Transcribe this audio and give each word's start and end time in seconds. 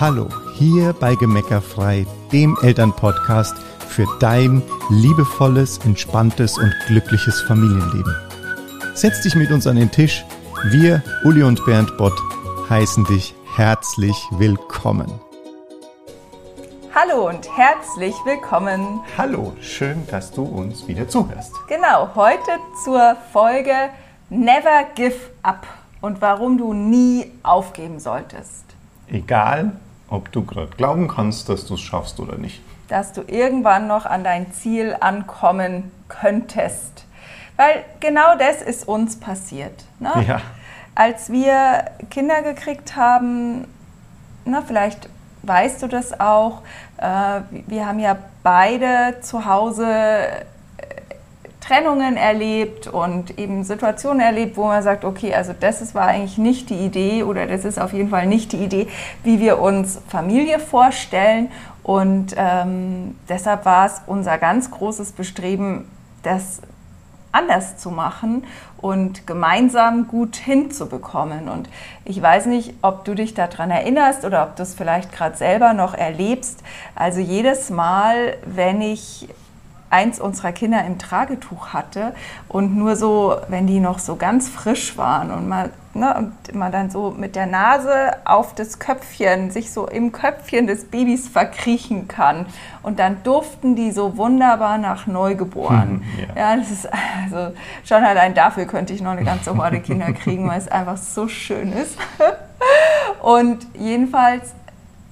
Hallo, 0.00 0.28
hier 0.54 0.92
bei 0.92 1.14
Gemeckerfrei, 1.14 2.04
dem 2.32 2.58
Elternpodcast 2.62 3.56
für 3.88 4.08
dein 4.18 4.60
liebevolles, 4.90 5.78
entspanntes 5.84 6.58
und 6.58 6.74
glückliches 6.88 7.40
Familienleben. 7.42 8.12
Setz 8.94 9.22
dich 9.22 9.36
mit 9.36 9.52
uns 9.52 9.68
an 9.68 9.76
den 9.76 9.92
Tisch. 9.92 10.24
Wir, 10.64 11.00
Uli 11.22 11.44
und 11.44 11.64
Bernd 11.64 11.96
Bott, 11.96 12.20
heißen 12.68 13.04
dich 13.04 13.36
herzlich 13.54 14.16
willkommen. 14.32 15.06
Hallo 16.92 17.28
und 17.28 17.56
herzlich 17.56 18.16
willkommen. 18.24 19.00
Hallo, 19.16 19.52
schön, 19.60 20.04
dass 20.08 20.32
du 20.32 20.42
uns 20.42 20.88
wieder 20.88 21.06
zuhörst. 21.06 21.52
Genau, 21.68 22.10
heute 22.16 22.50
zur 22.82 23.16
Folge 23.32 23.90
Never 24.28 24.86
Give 24.96 25.14
Up 25.44 25.68
und 26.00 26.20
warum 26.20 26.58
du 26.58 26.72
nie 26.72 27.30
aufgeben 27.44 28.00
solltest. 28.00 28.73
Egal, 29.08 29.72
ob 30.08 30.32
du 30.32 30.44
gerade 30.44 30.70
glauben 30.76 31.08
kannst, 31.08 31.48
dass 31.48 31.66
du 31.66 31.74
es 31.74 31.80
schaffst 31.80 32.20
oder 32.20 32.36
nicht. 32.36 32.62
Dass 32.88 33.12
du 33.12 33.22
irgendwann 33.22 33.86
noch 33.86 34.06
an 34.06 34.24
dein 34.24 34.52
Ziel 34.52 34.96
ankommen 35.00 35.90
könntest. 36.08 37.06
Weil 37.56 37.84
genau 38.00 38.36
das 38.38 38.62
ist 38.62 38.86
uns 38.86 39.18
passiert. 39.18 39.84
Ne? 39.98 40.12
Ja. 40.26 40.40
Als 40.94 41.30
wir 41.30 41.84
Kinder 42.10 42.42
gekriegt 42.42 42.96
haben, 42.96 43.66
na, 44.44 44.62
vielleicht 44.62 45.08
weißt 45.42 45.82
du 45.82 45.88
das 45.88 46.18
auch, 46.20 46.62
äh, 46.98 47.40
wir 47.50 47.86
haben 47.86 47.98
ja 47.98 48.16
beide 48.42 49.20
zu 49.20 49.44
Hause 49.44 50.26
Trennungen 51.66 52.18
erlebt 52.18 52.88
und 52.88 53.38
eben 53.38 53.64
Situationen 53.64 54.20
erlebt, 54.20 54.56
wo 54.56 54.66
man 54.66 54.82
sagt, 54.82 55.04
okay, 55.04 55.34
also 55.34 55.54
das 55.58 55.80
ist, 55.80 55.94
war 55.94 56.06
eigentlich 56.06 56.36
nicht 56.36 56.68
die 56.68 56.74
Idee 56.74 57.22
oder 57.22 57.46
das 57.46 57.64
ist 57.64 57.80
auf 57.80 57.94
jeden 57.94 58.10
Fall 58.10 58.26
nicht 58.26 58.52
die 58.52 58.58
Idee, 58.58 58.88
wie 59.22 59.40
wir 59.40 59.58
uns 59.58 59.98
Familie 60.08 60.58
vorstellen. 60.58 61.50
Und 61.82 62.34
ähm, 62.36 63.16
deshalb 63.28 63.64
war 63.64 63.86
es 63.86 64.02
unser 64.06 64.36
ganz 64.36 64.70
großes 64.70 65.12
Bestreben, 65.12 65.88
das 66.22 66.60
anders 67.32 67.78
zu 67.78 67.90
machen 67.90 68.44
und 68.76 69.26
gemeinsam 69.26 70.06
gut 70.06 70.36
hinzubekommen. 70.36 71.48
Und 71.48 71.70
ich 72.04 72.20
weiß 72.20 72.46
nicht, 72.46 72.74
ob 72.82 73.04
du 73.06 73.14
dich 73.14 73.32
daran 73.32 73.70
erinnerst 73.70 74.24
oder 74.24 74.44
ob 74.44 74.56
du 74.56 74.62
es 74.62 74.74
vielleicht 74.74 75.12
gerade 75.12 75.36
selber 75.36 75.72
noch 75.72 75.94
erlebst. 75.94 76.62
Also 76.94 77.20
jedes 77.20 77.70
Mal, 77.70 78.36
wenn 78.44 78.82
ich 78.82 79.28
eins 79.94 80.18
unserer 80.18 80.50
Kinder 80.50 80.84
im 80.84 80.98
Tragetuch 80.98 81.68
hatte 81.68 82.14
und 82.48 82.76
nur 82.76 82.96
so, 82.96 83.36
wenn 83.46 83.68
die 83.68 83.78
noch 83.78 84.00
so 84.00 84.16
ganz 84.16 84.48
frisch 84.48 84.98
waren 84.98 85.30
und 85.30 85.48
man, 85.48 85.70
ne, 85.94 86.16
und 86.16 86.54
man 86.56 86.72
dann 86.72 86.90
so 86.90 87.14
mit 87.16 87.36
der 87.36 87.46
Nase 87.46 88.10
auf 88.24 88.56
das 88.56 88.80
Köpfchen, 88.80 89.52
sich 89.52 89.72
so 89.72 89.86
im 89.86 90.10
Köpfchen 90.10 90.66
des 90.66 90.86
Babys 90.86 91.28
verkriechen 91.28 92.08
kann. 92.08 92.46
Und 92.82 92.98
dann 92.98 93.22
duften 93.22 93.76
die 93.76 93.92
so 93.92 94.16
wunderbar 94.16 94.78
nach 94.78 95.06
Neugeboren. 95.06 96.02
Hm, 96.02 96.02
ja. 96.34 96.50
ja, 96.50 96.56
das 96.56 96.72
ist 96.72 96.88
also 97.22 97.54
schon 97.84 98.02
allein 98.02 98.34
dafür 98.34 98.64
könnte 98.64 98.92
ich 98.94 99.00
noch 99.00 99.12
eine 99.12 99.24
ganze 99.24 99.56
Horde 99.56 99.78
Kinder 99.78 100.12
kriegen, 100.12 100.48
weil 100.48 100.58
es 100.58 100.66
einfach 100.66 100.96
so 100.96 101.28
schön 101.28 101.72
ist. 101.72 101.96
Und 103.22 103.64
jedenfalls 103.74 104.54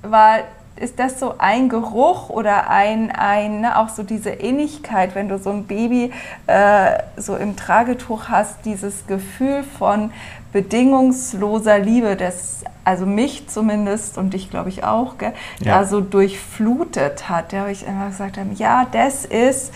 war 0.03 0.39
ist 0.83 0.99
das 0.99 1.21
so 1.21 1.35
ein 1.39 1.69
Geruch 1.69 2.29
oder 2.29 2.69
ein, 2.69 3.11
ein 3.11 3.61
ne, 3.61 3.79
auch 3.79 3.89
so 3.89 4.03
diese 4.03 4.31
Innigkeit, 4.31 5.15
wenn 5.15 5.29
du 5.29 5.39
so 5.39 5.51
ein 5.51 5.65
Baby 5.65 6.13
äh, 6.49 6.99
so 7.17 7.37
im 7.37 7.57
Tragetuch 7.57 8.29
hast, 8.29 8.65
dieses 8.65 9.07
Gefühl 9.07 9.63
von 9.79 10.11
bedingungsloser 10.53 11.79
Liebe, 11.79 12.17
das 12.17 12.65
also 12.85 13.07
mich 13.07 13.49
zumindest 13.49 14.19
und 14.19 14.35
dich 14.35 14.51
glaube 14.51 14.69
ich 14.69 14.83
auch, 14.85 15.17
gell, 15.19 15.33
Ja. 15.61 15.79
da 15.79 15.85
so 15.87 16.01
durchflutet 16.01 17.29
hat. 17.29 17.53
Da 17.53 17.59
habe 17.61 17.73
ich 17.73 17.87
einfach 17.87 18.09
gesagt, 18.09 18.39
ja, 18.57 18.87
das 18.91 19.25
ist 19.25 19.73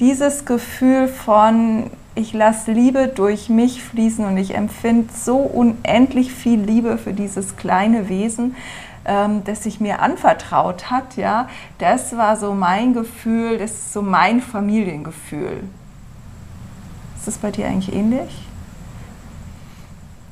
dieses 0.00 0.44
Gefühl 0.44 1.08
von 1.08 1.90
ich 2.16 2.32
lasse 2.32 2.72
Liebe 2.72 3.06
durch 3.06 3.48
mich 3.48 3.84
fließen 3.84 4.24
und 4.24 4.36
ich 4.38 4.56
empfinde 4.56 5.08
so 5.14 5.36
unendlich 5.36 6.32
viel 6.32 6.58
Liebe 6.60 6.98
für 6.98 7.12
dieses 7.12 7.56
kleine 7.56 8.08
Wesen, 8.08 8.56
ähm, 9.08 9.42
das 9.44 9.64
sich 9.64 9.80
mir 9.80 10.00
anvertraut 10.00 10.90
hat. 10.90 11.16
Ja, 11.16 11.48
das 11.78 12.16
war 12.16 12.36
so 12.36 12.54
mein 12.54 12.92
Gefühl, 12.94 13.58
das 13.58 13.72
ist 13.72 13.92
so 13.92 14.02
mein 14.02 14.40
Familiengefühl. 14.40 15.64
Ist 17.16 17.26
das 17.26 17.38
bei 17.38 17.50
dir 17.50 17.66
eigentlich 17.66 17.92
ähnlich? 17.92 18.44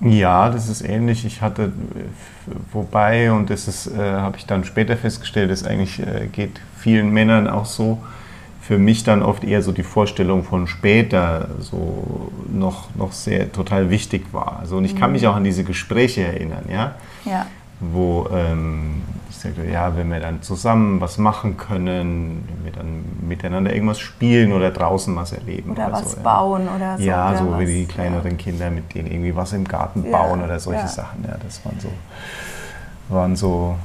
Ja, 0.00 0.50
das 0.50 0.68
ist 0.68 0.82
ähnlich. 0.82 1.24
Ich 1.24 1.40
hatte, 1.40 1.72
wobei, 2.72 3.32
und 3.32 3.48
das 3.50 3.66
ist, 3.66 3.86
äh, 3.86 3.98
habe 3.98 4.36
ich 4.36 4.46
dann 4.46 4.64
später 4.64 4.96
festgestellt, 4.96 5.50
das 5.50 5.64
eigentlich 5.64 6.00
äh, 6.00 6.28
geht 6.30 6.60
vielen 6.76 7.10
Männern 7.10 7.48
auch 7.48 7.64
so, 7.64 7.98
für 8.60 8.78
mich 8.78 9.04
dann 9.04 9.22
oft 9.22 9.44
eher 9.44 9.62
so 9.62 9.72
die 9.72 9.84
Vorstellung 9.84 10.44
von 10.44 10.66
später 10.66 11.48
so 11.60 12.30
noch, 12.52 12.94
noch 12.94 13.12
sehr 13.12 13.52
total 13.52 13.90
wichtig 13.90 14.26
war. 14.32 14.58
Also, 14.60 14.76
und 14.76 14.84
ich 14.84 14.96
kann 14.96 15.12
mich 15.12 15.26
auch 15.26 15.36
an 15.36 15.44
diese 15.44 15.64
Gespräche 15.64 16.24
erinnern, 16.24 16.64
ja, 16.68 16.94
Ja. 17.24 17.46
Wo 17.80 18.28
ähm, 18.32 19.02
ich 19.28 19.36
sagte, 19.36 19.66
ja, 19.66 19.96
wenn 19.96 20.10
wir 20.10 20.20
dann 20.20 20.42
zusammen 20.42 21.00
was 21.00 21.18
machen 21.18 21.56
können, 21.56 22.46
wenn 22.48 22.64
wir 22.64 22.72
dann 22.72 23.04
miteinander 23.20 23.72
irgendwas 23.72 23.98
spielen 23.98 24.52
oder 24.52 24.70
draußen 24.70 25.14
was 25.14 25.32
erleben. 25.32 25.72
Oder 25.72 25.92
was 25.92 26.12
so, 26.12 26.16
ja. 26.16 26.22
bauen 26.22 26.68
oder 26.74 26.96
so. 26.96 27.04
Ja, 27.04 27.30
oder 27.30 27.38
so 27.38 27.50
was, 27.52 27.60
wie 27.60 27.66
die 27.66 27.82
ja. 27.82 27.88
kleineren 27.88 28.38
Kinder, 28.38 28.70
mit 28.70 28.94
denen 28.94 29.10
irgendwie 29.10 29.36
was 29.36 29.52
im 29.52 29.64
Garten 29.64 30.04
Ja, 30.04 30.12
bauen 30.12 30.42
oder 30.42 30.58
solche 30.58 30.80
ja. 30.80 30.88
Sachen. 30.88 31.24
Ja, 31.24 31.36
das 31.42 31.64
waren 31.64 31.78
so, 31.80 31.88
waren 33.08 33.36
so 33.36 33.76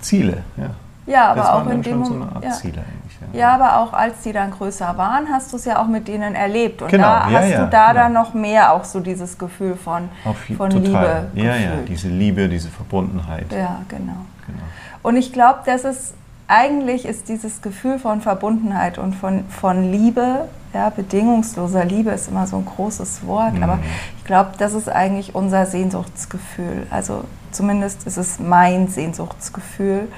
Ziele. 0.00 0.44
Ja, 0.56 0.70
Ja, 1.06 1.30
aber 1.30 1.40
das 1.40 1.50
auch 1.50 1.66
in 1.66 1.82
dem 1.82 1.92
schon 1.92 2.04
so 2.04 2.14
eine 2.14 2.32
Art 2.32 2.44
ja. 2.44 2.50
Ziele. 2.52 2.84
Ja. 3.32 3.38
Ja, 3.40 3.54
aber 3.54 3.78
auch 3.80 3.92
als 3.92 4.20
die 4.22 4.32
dann 4.32 4.50
größer 4.50 4.96
waren, 4.96 5.28
hast 5.30 5.52
du 5.52 5.56
es 5.56 5.64
ja 5.64 5.80
auch 5.82 5.86
mit 5.86 6.08
denen 6.08 6.34
erlebt. 6.34 6.82
Und 6.82 6.88
Genau, 6.90 7.04
da 7.04 7.28
ja, 7.30 7.38
hast 7.40 7.50
ja, 7.50 7.64
du 7.64 7.70
da 7.70 7.88
genau. 7.92 8.02
dann 8.04 8.12
noch 8.12 8.34
mehr 8.34 8.72
auch 8.72 8.84
so 8.84 9.00
dieses 9.00 9.38
Gefühl 9.38 9.76
von, 9.76 10.08
von 10.56 10.70
total. 10.70 11.28
Liebe. 11.32 11.46
Ja, 11.46 11.54
ja, 11.56 11.70
gefühlt. 11.70 11.88
diese 11.88 12.08
Liebe, 12.08 12.48
diese 12.48 12.68
Verbundenheit. 12.68 13.46
ja, 13.52 13.80
genau. 13.88 14.12
Genau. 14.46 14.58
Und 15.02 15.16
ich 15.16 15.32
glaube, 15.32 15.60
dass 15.64 15.84
es 15.84 16.14
eigentlich 16.46 17.06
ist 17.06 17.28
dieses 17.30 17.62
Gefühl 17.62 17.98
von 17.98 18.20
Verbundenheit 18.20 18.98
und 18.98 19.14
von, 19.14 19.44
von 19.48 19.90
Liebe, 19.90 20.46
ja, 20.74 20.90
bedingungsloser 20.90 21.84
Liebe 21.86 22.10
ist 22.10 22.28
immer 22.28 22.46
so 22.46 22.56
ein 22.58 22.66
großes 22.66 23.26
Wort, 23.26 23.54
Mhm. 23.54 23.62
aber 23.62 23.78
ich 24.18 24.24
glaube, 24.24 24.50
das 24.58 24.74
ist 24.74 24.88
eigentlich 24.90 25.34
unser 25.34 25.64
Sehnsuchtsgefühl. 25.66 26.86
Also 26.90 27.24
zumindest 27.52 28.06
ist 28.06 28.18
es 28.18 28.38
mein 28.40 28.88
Sehnsuchtsgefühl. 28.88 30.08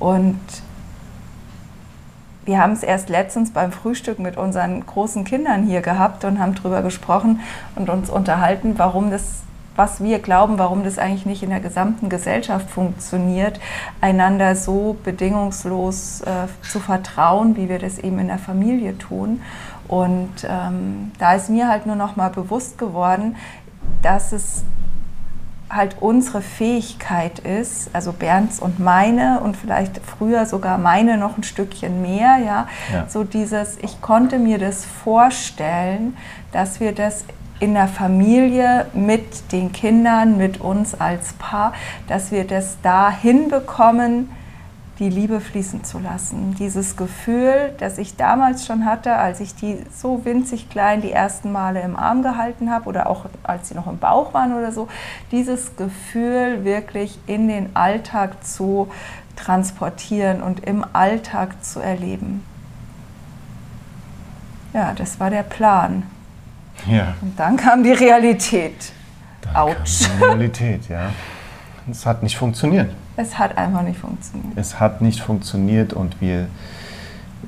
Und 0.00 0.40
wir 2.48 2.58
haben 2.62 2.72
es 2.72 2.82
erst 2.82 3.10
letztens 3.10 3.52
beim 3.52 3.72
Frühstück 3.72 4.18
mit 4.18 4.38
unseren 4.38 4.86
großen 4.86 5.24
Kindern 5.24 5.66
hier 5.66 5.82
gehabt 5.82 6.24
und 6.24 6.38
haben 6.40 6.54
darüber 6.54 6.80
gesprochen 6.80 7.40
und 7.76 7.90
uns 7.90 8.08
unterhalten, 8.08 8.78
warum 8.78 9.10
das, 9.10 9.42
was 9.76 10.02
wir 10.02 10.18
glauben, 10.18 10.58
warum 10.58 10.82
das 10.82 10.98
eigentlich 10.98 11.26
nicht 11.26 11.42
in 11.42 11.50
der 11.50 11.60
gesamten 11.60 12.08
Gesellschaft 12.08 12.70
funktioniert, 12.70 13.60
einander 14.00 14.56
so 14.56 14.96
bedingungslos 15.04 16.22
äh, 16.22 16.46
zu 16.62 16.80
vertrauen, 16.80 17.54
wie 17.54 17.68
wir 17.68 17.78
das 17.78 17.98
eben 17.98 18.18
in 18.18 18.28
der 18.28 18.38
Familie 18.38 18.96
tun. 18.96 19.42
Und 19.86 20.32
ähm, 20.48 21.12
da 21.18 21.34
ist 21.34 21.50
mir 21.50 21.68
halt 21.68 21.84
nur 21.84 21.96
noch 21.96 22.16
mal 22.16 22.30
bewusst 22.30 22.78
geworden, 22.78 23.36
dass 24.00 24.32
es 24.32 24.64
halt 25.70 25.96
unsere 26.00 26.40
Fähigkeit 26.40 27.38
ist, 27.40 27.90
also 27.92 28.12
Bernds 28.12 28.58
und 28.58 28.78
meine 28.78 29.40
und 29.40 29.56
vielleicht 29.56 30.00
früher 30.04 30.46
sogar 30.46 30.78
meine 30.78 31.18
noch 31.18 31.36
ein 31.36 31.42
Stückchen 31.42 32.00
mehr, 32.00 32.38
ja, 32.38 32.68
Ja. 32.92 33.06
so 33.08 33.24
dieses, 33.24 33.76
ich 33.82 34.00
konnte 34.00 34.38
mir 34.38 34.58
das 34.58 34.84
vorstellen, 34.84 36.16
dass 36.52 36.80
wir 36.80 36.92
das 36.92 37.24
in 37.60 37.74
der 37.74 37.88
Familie 37.88 38.86
mit 38.94 39.52
den 39.52 39.72
Kindern, 39.72 40.36
mit 40.36 40.60
uns 40.60 40.98
als 40.98 41.32
Paar, 41.34 41.72
dass 42.06 42.30
wir 42.30 42.44
das 42.44 42.78
da 42.82 43.10
hinbekommen, 43.10 44.30
die 44.98 45.08
Liebe 45.08 45.40
fließen 45.40 45.84
zu 45.84 45.98
lassen. 46.00 46.56
Dieses 46.58 46.96
Gefühl, 46.96 47.72
das 47.78 47.98
ich 47.98 48.16
damals 48.16 48.66
schon 48.66 48.84
hatte, 48.84 49.14
als 49.14 49.38
ich 49.40 49.54
die 49.54 49.78
so 49.96 50.24
winzig 50.24 50.68
klein 50.70 51.02
die 51.02 51.12
ersten 51.12 51.52
Male 51.52 51.80
im 51.82 51.94
Arm 51.96 52.22
gehalten 52.22 52.70
habe 52.70 52.88
oder 52.88 53.08
auch 53.08 53.26
als 53.44 53.68
sie 53.68 53.74
noch 53.74 53.86
im 53.86 53.98
Bauch 53.98 54.34
waren 54.34 54.54
oder 54.56 54.72
so, 54.72 54.88
dieses 55.30 55.76
Gefühl 55.76 56.64
wirklich 56.64 57.18
in 57.26 57.46
den 57.46 57.76
Alltag 57.76 58.44
zu 58.44 58.88
transportieren 59.36 60.42
und 60.42 60.64
im 60.66 60.84
Alltag 60.92 61.64
zu 61.64 61.78
erleben. 61.78 62.42
Ja, 64.74 64.92
das 64.94 65.20
war 65.20 65.30
der 65.30 65.44
Plan. 65.44 66.02
Ja, 66.86 67.14
Und 67.22 67.38
dann 67.38 67.56
kam 67.56 67.82
die 67.82 67.92
Realität. 67.92 68.92
dann 69.42 69.56
Autsch. 69.56 70.08
die 70.18 70.24
Realität, 70.24 70.88
ja. 70.88 71.10
Es 71.90 72.04
hat 72.04 72.22
nicht 72.22 72.36
funktioniert. 72.36 72.90
Es 73.18 73.38
hat 73.38 73.58
einfach 73.58 73.82
nicht 73.82 73.98
funktioniert. 73.98 74.52
Es 74.56 74.78
hat 74.78 75.00
nicht 75.00 75.20
funktioniert 75.20 75.92
und 75.92 76.20
wir, 76.20 76.46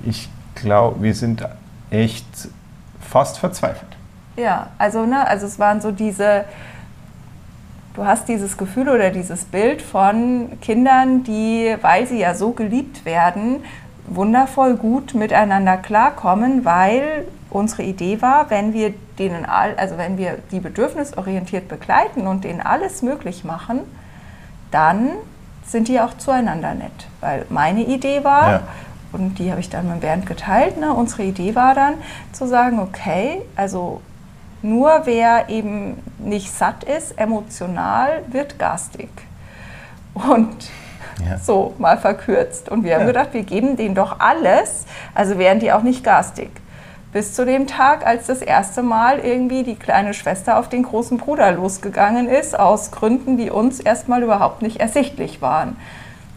ich 0.04 0.28
glaube, 0.56 1.02
wir 1.02 1.14
sind 1.14 1.46
echt 1.90 2.26
fast 3.00 3.38
verzweifelt. 3.38 3.96
Ja, 4.36 4.70
also, 4.78 5.06
ne, 5.06 5.26
also 5.26 5.46
es 5.46 5.58
waren 5.58 5.80
so 5.80 5.92
diese 5.92 6.44
du 7.94 8.04
hast 8.04 8.28
dieses 8.28 8.56
Gefühl 8.56 8.88
oder 8.88 9.10
dieses 9.10 9.44
Bild 9.44 9.82
von 9.82 10.58
Kindern, 10.60 11.22
die, 11.24 11.76
weil 11.82 12.06
sie 12.06 12.18
ja 12.18 12.34
so 12.34 12.52
geliebt 12.52 13.04
werden, 13.04 13.62
wundervoll 14.06 14.76
gut 14.76 15.14
miteinander 15.14 15.76
klarkommen, 15.76 16.64
weil 16.64 17.26
unsere 17.50 17.82
Idee 17.82 18.22
war, 18.22 18.50
wenn 18.50 18.72
wir 18.72 18.94
denen 19.18 19.44
all, 19.44 19.74
also 19.76 19.98
wenn 19.98 20.18
wir 20.18 20.38
die 20.50 20.60
bedürfnisorientiert 20.60 21.68
begleiten 21.68 22.26
und 22.26 22.44
denen 22.44 22.60
alles 22.60 23.02
möglich 23.02 23.44
machen, 23.44 23.80
dann 24.70 25.10
sind 25.70 25.88
die 25.88 26.00
auch 26.00 26.16
zueinander 26.16 26.74
nett. 26.74 27.08
Weil 27.20 27.46
meine 27.48 27.82
Idee 27.82 28.24
war, 28.24 28.50
ja. 28.50 28.62
und 29.12 29.38
die 29.38 29.50
habe 29.50 29.60
ich 29.60 29.70
dann 29.70 29.88
mit 29.88 30.00
Bernd 30.00 30.26
geteilt, 30.26 30.78
ne, 30.78 30.92
unsere 30.92 31.22
Idee 31.22 31.54
war 31.54 31.74
dann 31.74 31.94
zu 32.32 32.46
sagen, 32.46 32.80
okay, 32.80 33.42
also 33.56 34.00
nur 34.62 35.02
wer 35.04 35.48
eben 35.48 36.02
nicht 36.18 36.52
satt 36.52 36.84
ist, 36.84 37.18
emotional, 37.18 38.22
wird 38.28 38.58
garstig. 38.58 39.08
Und 40.14 40.70
ja. 41.24 41.38
so 41.38 41.74
mal 41.78 41.98
verkürzt. 41.98 42.68
Und 42.68 42.84
wir 42.84 42.94
haben 42.94 43.02
ja. 43.02 43.06
gedacht, 43.06 43.28
wir 43.32 43.42
geben 43.42 43.76
denen 43.76 43.94
doch 43.94 44.20
alles, 44.20 44.84
also 45.14 45.38
wären 45.38 45.60
die 45.60 45.72
auch 45.72 45.82
nicht 45.82 46.04
garstig. 46.04 46.50
Bis 47.12 47.34
zu 47.34 47.44
dem 47.44 47.66
Tag, 47.66 48.06
als 48.06 48.28
das 48.28 48.40
erste 48.40 48.82
Mal 48.82 49.18
irgendwie 49.18 49.64
die 49.64 49.74
kleine 49.74 50.14
Schwester 50.14 50.58
auf 50.58 50.68
den 50.68 50.84
großen 50.84 51.18
Bruder 51.18 51.50
losgegangen 51.50 52.28
ist, 52.28 52.58
aus 52.58 52.92
Gründen, 52.92 53.36
die 53.36 53.50
uns 53.50 53.80
erstmal 53.80 54.22
überhaupt 54.22 54.62
nicht 54.62 54.78
ersichtlich 54.78 55.42
waren. 55.42 55.76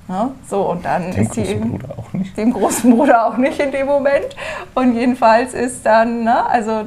Ja, 0.09 0.31
so, 0.49 0.69
und 0.69 0.83
dann 0.83 1.11
dem 1.11 1.23
ist 1.23 1.33
großen 1.35 1.71
Bruder 1.71 1.95
auch 1.97 2.13
nicht. 2.13 2.37
Dem 2.37 2.53
großen 2.53 2.95
Bruder 2.95 3.27
auch 3.27 3.37
nicht 3.37 3.59
in 3.59 3.71
dem 3.71 3.85
Moment. 3.85 4.35
Und 4.73 4.95
jedenfalls 4.95 5.53
ist 5.53 5.85
dann, 5.85 6.23
ne, 6.23 6.45
also 6.45 6.85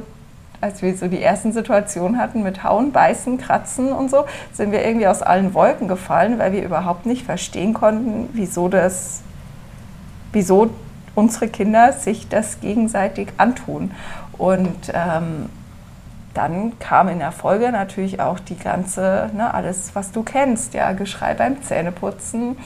als 0.59 0.81
wir 0.81 0.95
so 0.95 1.07
die 1.07 1.21
ersten 1.21 1.53
Situationen 1.53 2.19
hatten 2.19 2.43
mit 2.43 2.63
Hauen, 2.63 2.91
Beißen, 2.91 3.37
Kratzen 3.37 3.91
und 3.91 4.09
so, 4.09 4.25
sind 4.53 4.71
wir 4.71 4.85
irgendwie 4.85 5.07
aus 5.07 5.21
allen 5.21 5.53
Wolken 5.53 5.87
gefallen, 5.87 6.39
weil 6.39 6.51
wir 6.51 6.63
überhaupt 6.63 7.05
nicht 7.05 7.25
verstehen 7.25 7.73
konnten, 7.73 8.29
wieso 8.33 8.67
das, 8.67 9.21
wieso 10.33 10.69
unsere 11.17 11.47
Kinder 11.47 11.93
sich 11.93 12.29
das 12.29 12.61
gegenseitig 12.61 13.29
antun. 13.37 13.91
Und 14.37 14.91
ähm, 14.93 15.49
dann 16.35 16.77
kam 16.77 17.09
in 17.09 17.17
der 17.17 17.31
Folge 17.31 17.71
natürlich 17.71 18.19
auch 18.21 18.39
die 18.39 18.57
ganze, 18.57 19.31
ne, 19.35 19.51
alles, 19.51 19.95
was 19.95 20.11
du 20.11 20.21
kennst, 20.21 20.75
ja, 20.75 20.91
Geschrei 20.91 21.33
beim 21.33 21.63
Zähneputzen, 21.63 22.57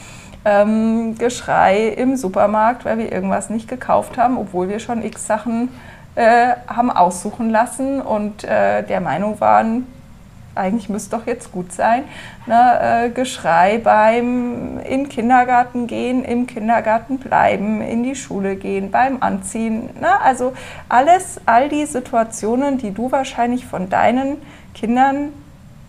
ähm, 0.43 1.15
Geschrei 1.17 1.87
im 1.87 2.17
Supermarkt, 2.17 2.83
weil 2.83 2.97
wir 2.97 3.09
irgendwas 3.09 3.49
nicht 3.49 3.69
gekauft 3.69 4.17
haben, 4.17 4.37
obwohl 4.37 4.67
wir 4.67 4.79
schon 4.79 5.01
x 5.01 5.27
Sachen 5.27 5.69
äh, 6.15 6.49
haben 6.67 6.91
aussuchen 6.91 7.49
lassen 7.49 8.01
und 8.01 8.43
äh, 8.43 8.83
der 8.83 8.99
Meinung 8.99 9.39
waren, 9.39 9.87
eigentlich 10.55 10.89
müsste 10.89 11.17
doch 11.17 11.27
jetzt 11.27 11.51
gut 11.51 11.71
sein. 11.71 12.03
Ne, 12.45 13.05
äh, 13.05 13.09
Geschrei 13.09 13.77
beim 13.77 14.79
in 14.79 15.09
Kindergarten 15.09 15.87
gehen, 15.87 16.23
im 16.23 16.47
Kindergarten 16.47 17.19
bleiben, 17.19 17.81
in 17.81 18.03
die 18.03 18.15
Schule 18.15 18.55
gehen, 18.55 18.91
beim 18.91 19.21
Anziehen. 19.21 19.89
Ne, 19.99 20.19
also 20.21 20.53
alles, 20.89 21.39
all 21.45 21.69
die 21.69 21.85
Situationen, 21.85 22.77
die 22.77 22.93
du 22.93 23.11
wahrscheinlich 23.11 23.65
von 23.65 23.89
deinen 23.89 24.37
Kindern 24.73 25.29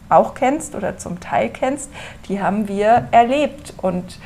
auch 0.09 0.35
kennst 0.35 0.75
oder 0.75 0.99
zum 0.99 1.21
Teil 1.21 1.49
kennst, 1.49 1.91
die 2.29 2.41
haben 2.41 2.69
wir 2.69 3.09
erlebt. 3.11 3.75
Und 3.81 4.19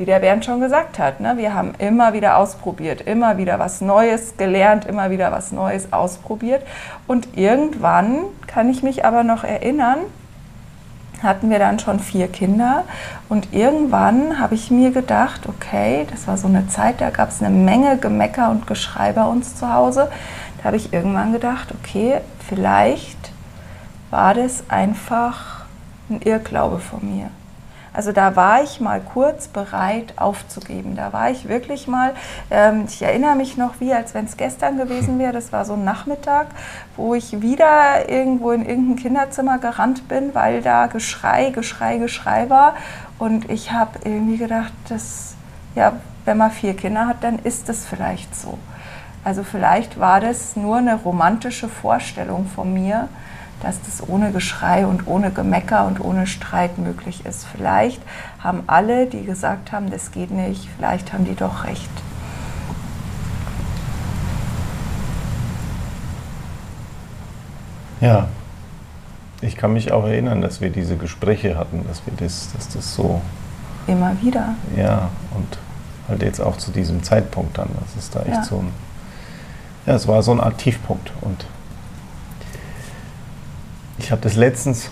wie 0.00 0.06
der 0.06 0.20
Bernd 0.20 0.46
schon 0.46 0.60
gesagt 0.60 0.98
hat, 0.98 1.20
ne, 1.20 1.36
wir 1.36 1.52
haben 1.52 1.74
immer 1.76 2.14
wieder 2.14 2.38
ausprobiert, 2.38 3.02
immer 3.02 3.36
wieder 3.36 3.58
was 3.58 3.82
Neues 3.82 4.38
gelernt, 4.38 4.86
immer 4.86 5.10
wieder 5.10 5.30
was 5.30 5.52
Neues 5.52 5.92
ausprobiert. 5.92 6.62
Und 7.06 7.36
irgendwann 7.36 8.20
kann 8.46 8.70
ich 8.70 8.82
mich 8.82 9.04
aber 9.04 9.24
noch 9.24 9.44
erinnern, 9.44 9.98
hatten 11.22 11.50
wir 11.50 11.58
dann 11.58 11.78
schon 11.78 12.00
vier 12.00 12.28
Kinder 12.28 12.84
und 13.28 13.52
irgendwann 13.52 14.40
habe 14.40 14.54
ich 14.54 14.70
mir 14.70 14.90
gedacht, 14.90 15.42
okay, 15.46 16.06
das 16.10 16.26
war 16.26 16.38
so 16.38 16.48
eine 16.48 16.66
Zeit, 16.68 17.02
da 17.02 17.10
gab 17.10 17.28
es 17.28 17.42
eine 17.42 17.54
Menge 17.54 17.98
Gemecker 17.98 18.50
und 18.50 18.66
Geschrei 18.66 19.12
bei 19.12 19.24
uns 19.24 19.56
zu 19.56 19.70
Hause. 19.70 20.10
Da 20.56 20.64
habe 20.64 20.78
ich 20.78 20.94
irgendwann 20.94 21.34
gedacht, 21.34 21.74
okay, 21.78 22.22
vielleicht 22.48 23.32
war 24.08 24.32
das 24.32 24.64
einfach 24.68 25.66
ein 26.08 26.22
Irrglaube 26.22 26.78
von 26.78 27.00
mir. 27.02 27.30
Also 28.00 28.12
da 28.12 28.34
war 28.34 28.62
ich 28.62 28.80
mal 28.80 28.98
kurz 28.98 29.46
bereit 29.46 30.14
aufzugeben. 30.16 30.96
Da 30.96 31.12
war 31.12 31.30
ich 31.30 31.50
wirklich 31.50 31.86
mal, 31.86 32.14
ähm, 32.50 32.86
ich 32.88 33.02
erinnere 33.02 33.36
mich 33.36 33.58
noch 33.58 33.74
wie, 33.78 33.92
als 33.92 34.14
wenn 34.14 34.24
es 34.24 34.38
gestern 34.38 34.78
gewesen 34.78 35.18
wäre. 35.18 35.34
Das 35.34 35.52
war 35.52 35.66
so 35.66 35.74
ein 35.74 35.84
Nachmittag, 35.84 36.46
wo 36.96 37.14
ich 37.14 37.42
wieder 37.42 38.08
irgendwo 38.08 38.52
in 38.52 38.64
irgendein 38.64 38.96
Kinderzimmer 38.96 39.58
gerannt 39.58 40.08
bin, 40.08 40.34
weil 40.34 40.62
da 40.62 40.86
Geschrei, 40.86 41.50
Geschrei, 41.50 41.98
Geschrei 41.98 42.48
war. 42.48 42.72
Und 43.18 43.50
ich 43.50 43.70
habe 43.70 43.98
irgendwie 44.02 44.38
gedacht, 44.38 44.72
dass, 44.88 45.34
ja, 45.74 45.92
wenn 46.24 46.38
man 46.38 46.52
vier 46.52 46.74
Kinder 46.74 47.06
hat, 47.06 47.22
dann 47.22 47.38
ist 47.40 47.68
das 47.68 47.84
vielleicht 47.84 48.34
so. 48.34 48.56
Also 49.24 49.42
vielleicht 49.44 50.00
war 50.00 50.20
das 50.20 50.56
nur 50.56 50.78
eine 50.78 50.94
romantische 50.94 51.68
Vorstellung 51.68 52.46
von 52.46 52.72
mir, 52.72 53.10
dass 53.62 53.80
das 53.82 54.08
ohne 54.08 54.32
Geschrei 54.32 54.86
und 54.86 55.06
ohne 55.06 55.30
Gemecker 55.30 55.86
und 55.86 56.00
ohne 56.00 56.26
Streit 56.26 56.78
möglich 56.78 57.24
ist. 57.26 57.46
Vielleicht 57.46 58.00
haben 58.38 58.62
alle, 58.66 59.06
die 59.06 59.24
gesagt 59.24 59.72
haben, 59.72 59.90
das 59.90 60.12
geht 60.12 60.30
nicht, 60.30 60.68
vielleicht 60.76 61.12
haben 61.12 61.24
die 61.24 61.34
doch 61.34 61.64
recht. 61.64 61.90
Ja, 68.00 68.28
ich 69.42 69.56
kann 69.56 69.72
mich 69.72 69.92
auch 69.92 70.04
erinnern, 70.04 70.40
dass 70.40 70.60
wir 70.60 70.70
diese 70.70 70.96
Gespräche 70.96 71.56
hatten, 71.56 71.84
dass 71.86 72.02
wir 72.06 72.14
das, 72.16 72.52
dass 72.52 72.68
das 72.68 72.94
so. 72.94 73.20
Immer 73.86 74.14
wieder. 74.22 74.54
Ja, 74.76 75.10
und 75.34 75.58
halt 76.08 76.22
jetzt 76.22 76.40
auch 76.40 76.56
zu 76.56 76.70
diesem 76.70 77.02
Zeitpunkt 77.02 77.56
dann. 77.58 77.68
Das 77.80 78.02
ist 78.02 78.14
da 78.14 78.20
echt 78.20 78.30
ja. 78.30 78.44
so 78.44 78.58
ein. 78.58 78.72
Ja, 79.86 79.94
es 79.94 80.06
war 80.06 80.22
so 80.22 80.32
ein 80.32 80.40
Art 80.40 80.58
Tiefpunkt. 80.58 81.12
Und 81.22 81.46
ich 84.02 84.10
habe 84.10 84.22
das 84.22 84.34
letztens, 84.34 84.90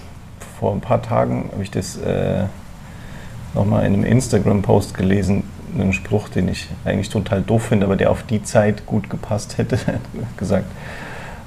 vor 0.59 0.73
ein 0.73 0.81
paar 0.81 1.03
Tagen, 1.03 1.49
habe 1.53 1.63
ich 1.63 1.71
das 1.71 1.97
äh, 1.97 2.45
nochmal 3.55 3.87
in 3.87 3.95
einem 3.95 4.05
Instagram-Post 4.05 4.95
gelesen, 4.95 5.45
einen 5.75 5.93
Spruch, 5.93 6.29
den 6.29 6.49
ich 6.49 6.69
eigentlich 6.85 7.09
total 7.09 7.43
doof 7.43 7.67
finde, 7.67 7.87
aber 7.87 7.97
der 7.97 8.11
auf 8.11 8.23
die 8.23 8.43
Zeit 8.43 8.87
gut 8.87 9.11
gepasst 9.11 9.59
hätte. 9.59 9.79
gesagt, 10.37 10.67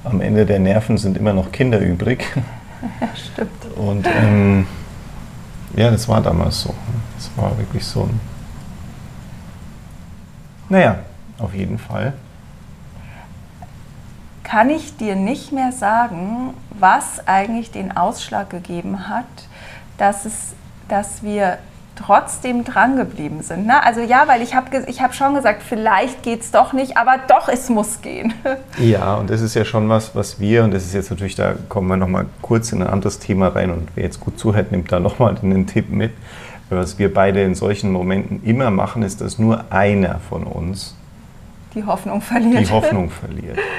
am 0.03 0.21
Ende 0.21 0.45
der 0.45 0.59
Nerven 0.59 0.97
sind 0.97 1.17
immer 1.17 1.33
noch 1.33 1.51
Kinder 1.51 1.79
übrig. 1.79 2.25
Ja, 2.99 3.07
stimmt. 3.33 3.77
Und 3.77 4.07
ähm, 4.07 4.65
ja, 5.75 5.91
das 5.91 6.07
war 6.07 6.21
damals 6.21 6.61
so. 6.61 6.73
Das 7.15 7.30
war 7.35 7.57
wirklich 7.57 7.83
so 7.83 8.03
ein. 8.03 8.19
Naja, 10.69 10.99
auf 11.37 11.53
jeden 11.53 11.77
Fall 11.77 12.13
kann 14.51 14.69
ich 14.69 14.97
dir 14.97 15.15
nicht 15.15 15.53
mehr 15.53 15.71
sagen, 15.71 16.53
was 16.77 17.25
eigentlich 17.25 17.71
den 17.71 17.95
Ausschlag 17.95 18.49
gegeben 18.49 19.07
hat, 19.07 19.23
dass, 19.97 20.25
es, 20.25 20.55
dass 20.89 21.23
wir 21.23 21.57
trotzdem 21.95 22.65
dran 22.65 22.97
geblieben 22.97 23.43
sind. 23.43 23.65
Ne? 23.65 23.81
Also 23.81 24.01
ja, 24.01 24.27
weil 24.27 24.41
ich 24.41 24.53
habe 24.53 24.83
ich 24.87 25.01
hab 25.01 25.15
schon 25.15 25.35
gesagt, 25.35 25.63
vielleicht 25.63 26.21
geht 26.21 26.41
es 26.41 26.51
doch 26.51 26.73
nicht, 26.73 26.97
aber 26.97 27.17
doch, 27.29 27.47
es 27.47 27.69
muss 27.69 28.01
gehen. 28.01 28.33
Ja, 28.77 29.15
und 29.15 29.29
das 29.29 29.39
ist 29.39 29.53
ja 29.53 29.63
schon 29.63 29.87
was, 29.87 30.15
was 30.15 30.41
wir, 30.41 30.65
und 30.65 30.73
das 30.73 30.83
ist 30.83 30.93
jetzt 30.93 31.11
natürlich, 31.11 31.35
da 31.35 31.53
kommen 31.69 31.87
wir 31.87 31.95
nochmal 31.95 32.25
kurz 32.41 32.73
in 32.73 32.81
ein 32.81 32.89
anderes 32.89 33.19
Thema 33.19 33.49
rein 33.49 33.71
und 33.71 33.87
wer 33.95 34.03
jetzt 34.03 34.19
gut 34.19 34.37
zuhört, 34.37 34.73
nimmt 34.73 34.91
da 34.91 34.99
nochmal 34.99 35.33
einen 35.41 35.65
Tipp 35.65 35.89
mit. 35.89 36.11
Was 36.69 36.99
wir 36.99 37.13
beide 37.13 37.41
in 37.41 37.55
solchen 37.55 37.91
Momenten 37.91 38.43
immer 38.43 38.69
machen, 38.69 39.03
ist, 39.03 39.21
dass 39.21 39.39
nur 39.39 39.71
einer 39.71 40.19
von 40.29 40.43
uns 40.43 40.95
die 41.73 41.85
Hoffnung 41.85 42.19
verliert. 42.19 42.67
Die 42.67 42.69
Hoffnung 42.69 43.09
verliert 43.09 43.57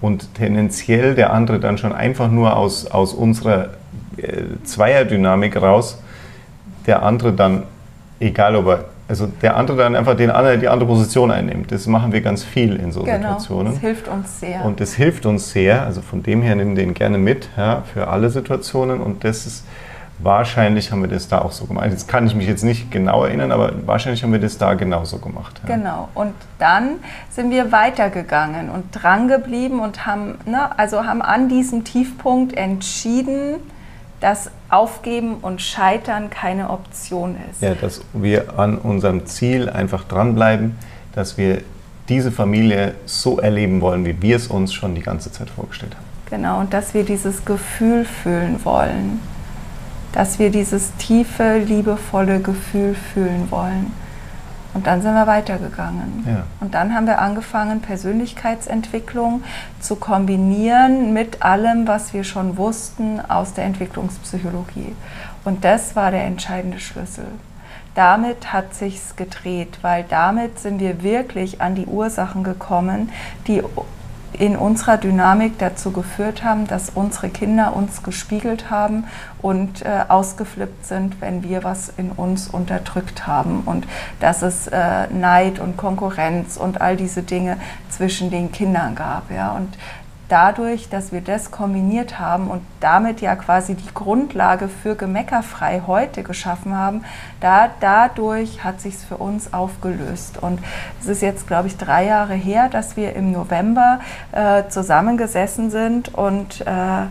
und 0.00 0.34
tendenziell 0.34 1.14
der 1.14 1.32
andere 1.32 1.60
dann 1.60 1.78
schon 1.78 1.92
einfach 1.92 2.30
nur 2.30 2.56
aus, 2.56 2.86
aus 2.86 3.14
unserer 3.14 3.70
äh, 4.16 4.42
Zweierdynamik 4.64 5.56
raus, 5.56 5.98
der 6.86 7.02
andere 7.02 7.32
dann, 7.32 7.64
egal 8.20 8.56
ob 8.56 8.66
er, 8.66 8.84
also 9.06 9.26
der 9.42 9.56
andere 9.56 9.76
dann 9.78 9.96
einfach 9.96 10.16
den 10.16 10.30
anderen, 10.30 10.60
die 10.60 10.68
andere 10.68 10.88
Position 10.88 11.30
einnimmt. 11.30 11.70
Das 11.70 11.86
machen 11.86 12.12
wir 12.12 12.20
ganz 12.20 12.42
viel 12.42 12.76
in 12.76 12.90
so 12.90 13.02
genau, 13.02 13.16
Situationen. 13.16 13.72
Das 13.72 13.80
hilft 13.80 14.08
uns 14.08 14.40
sehr. 14.40 14.64
Und 14.64 14.80
das 14.80 14.94
hilft 14.94 15.26
uns 15.26 15.50
sehr, 15.50 15.82
also 15.84 16.00
von 16.00 16.22
dem 16.22 16.42
her 16.42 16.54
nimm 16.54 16.74
den 16.74 16.94
gerne 16.94 17.18
mit 17.18 17.48
ja, 17.56 17.82
für 17.92 18.08
alle 18.08 18.30
Situationen 18.30 19.00
und 19.00 19.24
das 19.24 19.46
ist 19.46 19.64
Wahrscheinlich 20.20 20.92
haben 20.92 21.02
wir 21.02 21.08
das 21.08 21.28
da 21.28 21.40
auch 21.40 21.52
so 21.52 21.66
gemacht. 21.66 21.86
Jetzt 21.90 22.08
kann 22.08 22.26
ich 22.26 22.34
mich 22.34 22.46
jetzt 22.46 22.62
nicht 22.62 22.90
genau 22.90 23.24
erinnern, 23.24 23.50
aber 23.50 23.72
wahrscheinlich 23.84 24.22
haben 24.22 24.32
wir 24.32 24.38
das 24.38 24.58
da 24.58 24.74
genauso 24.74 25.18
gemacht. 25.18 25.60
Ja. 25.66 25.74
Genau. 25.74 26.08
Und 26.14 26.34
dann 26.58 26.96
sind 27.30 27.50
wir 27.50 27.72
weitergegangen 27.72 28.70
und 28.70 28.84
dran 28.92 29.26
geblieben 29.28 29.80
und 29.80 30.06
haben, 30.06 30.38
ne, 30.46 30.78
also 30.78 31.04
haben 31.04 31.20
an 31.20 31.48
diesem 31.48 31.84
Tiefpunkt 31.84 32.56
entschieden, 32.56 33.56
dass 34.20 34.50
Aufgeben 34.70 35.36
und 35.42 35.60
Scheitern 35.60 36.30
keine 36.30 36.70
Option 36.70 37.36
ist. 37.50 37.60
Ja, 37.60 37.74
dass 37.74 38.00
wir 38.12 38.58
an 38.58 38.78
unserem 38.78 39.26
Ziel 39.26 39.68
einfach 39.68 40.04
dranbleiben, 40.04 40.76
dass 41.12 41.36
wir 41.36 41.62
diese 42.08 42.30
Familie 42.30 42.94
so 43.04 43.38
erleben 43.38 43.80
wollen, 43.80 44.04
wie 44.04 44.20
wir 44.22 44.36
es 44.36 44.46
uns 44.46 44.72
schon 44.72 44.94
die 44.94 45.02
ganze 45.02 45.32
Zeit 45.32 45.50
vorgestellt 45.50 45.94
haben. 45.94 46.04
Genau, 46.30 46.60
und 46.60 46.72
dass 46.72 46.94
wir 46.94 47.04
dieses 47.04 47.44
Gefühl 47.44 48.04
fühlen 48.04 48.64
wollen. 48.64 49.20
Dass 50.14 50.38
wir 50.38 50.50
dieses 50.50 50.94
tiefe, 50.96 51.58
liebevolle 51.58 52.40
Gefühl 52.40 52.94
fühlen 52.94 53.50
wollen. 53.50 53.92
Und 54.74 54.88
dann 54.88 55.02
sind 55.02 55.14
wir 55.14 55.26
weitergegangen. 55.28 56.24
Ja. 56.26 56.44
Und 56.60 56.74
dann 56.74 56.94
haben 56.94 57.06
wir 57.06 57.20
angefangen, 57.20 57.80
Persönlichkeitsentwicklung 57.80 59.44
zu 59.80 59.96
kombinieren 59.96 61.12
mit 61.12 61.42
allem, 61.42 61.86
was 61.86 62.12
wir 62.12 62.24
schon 62.24 62.56
wussten 62.56 63.20
aus 63.28 63.54
der 63.54 63.64
Entwicklungspsychologie. 63.64 64.96
Und 65.44 65.64
das 65.64 65.94
war 65.94 66.10
der 66.10 66.24
entscheidende 66.24 66.80
Schlüssel. 66.80 67.26
Damit 67.94 68.52
hat 68.52 68.74
sich's 68.74 69.14
gedreht, 69.14 69.78
weil 69.82 70.04
damit 70.08 70.58
sind 70.58 70.80
wir 70.80 71.04
wirklich 71.04 71.60
an 71.60 71.76
die 71.76 71.86
Ursachen 71.86 72.42
gekommen, 72.42 73.10
die 73.46 73.62
in 74.38 74.56
unserer 74.56 74.96
Dynamik 74.98 75.58
dazu 75.58 75.92
geführt 75.92 76.42
haben, 76.44 76.66
dass 76.66 76.90
unsere 76.90 77.28
Kinder 77.28 77.74
uns 77.74 78.02
gespiegelt 78.02 78.70
haben 78.70 79.04
und 79.40 79.82
äh, 79.82 80.04
ausgeflippt 80.08 80.86
sind, 80.86 81.20
wenn 81.20 81.42
wir 81.42 81.64
was 81.64 81.92
in 81.96 82.10
uns 82.10 82.48
unterdrückt 82.48 83.26
haben 83.26 83.62
und 83.64 83.86
dass 84.20 84.42
es 84.42 84.66
äh, 84.66 85.06
Neid 85.08 85.58
und 85.58 85.76
Konkurrenz 85.76 86.56
und 86.56 86.80
all 86.80 86.96
diese 86.96 87.22
Dinge 87.22 87.58
zwischen 87.90 88.30
den 88.30 88.50
Kindern 88.50 88.94
gab. 88.94 89.30
Ja? 89.30 89.52
Und 89.52 89.68
dadurch, 90.34 90.88
dass 90.88 91.12
wir 91.12 91.20
das 91.20 91.52
kombiniert 91.52 92.18
haben 92.18 92.48
und 92.50 92.60
damit 92.80 93.20
ja 93.20 93.36
quasi 93.36 93.76
die 93.76 93.94
Grundlage 93.94 94.66
für 94.66 94.96
Gemeckerfrei 94.96 95.82
heute 95.86 96.24
geschaffen 96.24 96.76
haben, 96.76 97.04
da, 97.38 97.70
dadurch 97.78 98.64
hat 98.64 98.80
sich 98.80 98.96
es 98.96 99.04
für 99.04 99.16
uns 99.16 99.52
aufgelöst. 99.52 100.38
Und 100.42 100.58
es 101.00 101.06
ist 101.06 101.22
jetzt, 101.22 101.46
glaube 101.46 101.68
ich, 101.68 101.76
drei 101.76 102.06
Jahre 102.06 102.34
her, 102.34 102.68
dass 102.68 102.96
wir 102.96 103.14
im 103.14 103.30
November 103.30 104.00
äh, 104.32 104.64
zusammengesessen 104.68 105.70
sind 105.70 106.12
und 106.12 106.62
äh, 106.62 107.06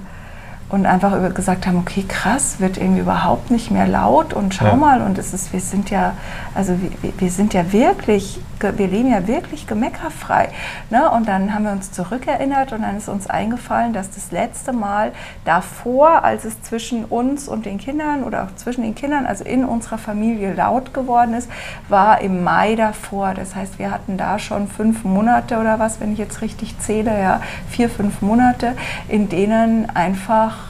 und 0.73 0.87
einfach 0.87 1.31
gesagt 1.35 1.67
haben, 1.67 1.77
okay, 1.77 2.03
krass, 2.07 2.55
wird 2.59 2.77
irgendwie 2.77 3.01
überhaupt 3.01 3.51
nicht 3.51 3.69
mehr 3.69 3.87
laut 3.87 4.33
und 4.33 4.55
schau 4.55 4.69
ja. 4.69 4.75
mal 4.75 5.01
und 5.03 5.19
es 5.19 5.31
ist, 5.31 5.53
wir 5.53 5.59
sind 5.59 5.91
ja, 5.91 6.15
also 6.55 6.73
wir, 6.81 7.13
wir 7.15 7.29
sind 7.29 7.53
ja 7.53 7.71
wirklich, 7.71 8.39
wir 8.59 8.87
leben 8.87 9.11
ja 9.11 9.27
wirklich 9.27 9.67
gemeckerfrei. 9.67 10.49
Ne? 10.89 11.11
Und 11.11 11.27
dann 11.27 11.53
haben 11.53 11.65
wir 11.65 11.73
uns 11.73 11.91
zurückerinnert 11.91 12.73
und 12.73 12.81
dann 12.81 12.97
ist 12.97 13.07
uns 13.07 13.27
eingefallen, 13.27 13.93
dass 13.93 14.09
das 14.09 14.31
letzte 14.31 14.73
Mal 14.73 15.11
davor, 15.45 16.23
als 16.23 16.43
es 16.43 16.59
zwischen 16.63 17.05
uns 17.05 17.47
und 17.47 17.67
den 17.67 17.77
Kindern 17.77 18.23
oder 18.23 18.45
auch 18.45 18.55
zwischen 18.55 18.81
den 18.81 18.95
Kindern, 18.95 19.27
also 19.27 19.43
in 19.43 19.65
unserer 19.65 19.99
Familie 19.99 20.55
laut 20.55 20.91
geworden 20.91 21.35
ist, 21.35 21.51
war 21.87 22.19
im 22.21 22.43
Mai 22.43 22.75
davor. 22.75 23.35
Das 23.35 23.53
heißt, 23.53 23.77
wir 23.77 23.91
hatten 23.91 24.17
da 24.17 24.39
schon 24.39 24.67
fünf 24.67 25.03
Monate 25.03 25.59
oder 25.59 25.77
was, 25.77 25.99
wenn 25.99 26.13
ich 26.13 26.19
jetzt 26.19 26.41
richtig 26.41 26.79
zähle, 26.79 27.11
ja, 27.21 27.41
vier, 27.69 27.89
fünf 27.89 28.23
Monate, 28.23 28.75
in 29.07 29.29
denen 29.29 29.87
einfach 29.95 30.62